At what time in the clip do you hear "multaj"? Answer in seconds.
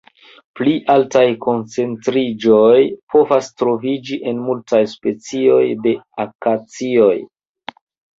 4.47-4.79